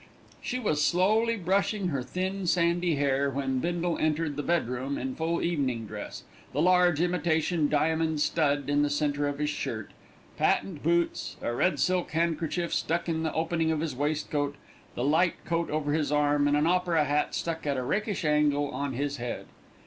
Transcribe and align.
She 0.41 0.57
was 0.57 0.83
slowly 0.83 1.35
brushing 1.35 1.89
her 1.89 2.01
thin 2.01 2.47
sandy 2.47 2.95
hair 2.95 3.29
when 3.29 3.59
Bindle 3.59 3.99
entered 3.99 4.35
the 4.35 4.41
bedroom 4.41 4.97
in 4.97 5.13
full 5.13 5.43
evening 5.43 5.85
dress, 5.85 6.23
the 6.53 6.59
large 6.59 6.99
imitation 6.99 7.69
diamond 7.69 8.19
stud 8.19 8.67
in 8.67 8.81
the 8.81 8.89
centre 8.89 9.27
of 9.27 9.37
his 9.37 9.51
shirt, 9.51 9.91
patent 10.37 10.81
boots, 10.81 11.37
a 11.43 11.53
red 11.53 11.79
silk 11.79 12.09
handkerchief 12.13 12.73
stuck 12.73 13.07
in 13.07 13.21
the 13.21 13.33
opening 13.33 13.69
of 13.71 13.79
his 13.79 13.95
waistcoat, 13.95 14.55
the 14.95 15.03
light 15.03 15.35
coat 15.45 15.69
over 15.69 15.93
his 15.93 16.11
arm, 16.11 16.47
and 16.47 16.57
an 16.57 16.65
opera 16.65 17.05
hat 17.05 17.35
stuck 17.35 17.67
at 17.67 17.77
a 17.77 17.83
rakish 17.83 18.25
angle 18.25 18.69
on 18.71 18.93
his 18.93 19.17
head. 19.17 19.45